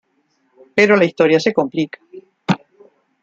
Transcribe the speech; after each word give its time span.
Pero 0.73 0.95
la 0.97 1.05
historia 1.05 1.39
se 1.39 1.53
complica. 1.53 1.99